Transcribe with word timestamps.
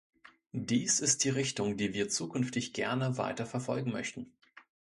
Dies 0.51 0.99
ist 0.99 1.25
die 1.25 1.29
Richtung, 1.29 1.77
die 1.77 1.93
wir 1.93 2.09
zukünftig 2.09 2.73
gerne 2.73 3.19
weiter 3.19 3.45
verfolgen 3.45 3.91
möchten. 3.91 4.33